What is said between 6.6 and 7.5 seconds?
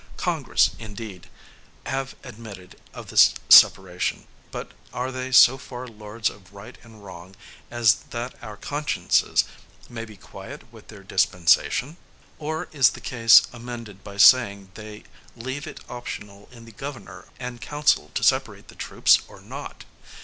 and wrong